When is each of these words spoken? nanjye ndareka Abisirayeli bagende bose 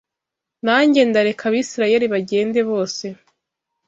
nanjye 0.65 0.99
ndareka 1.09 1.43
Abisirayeli 1.49 2.05
bagende 2.13 2.59
bose 2.69 3.05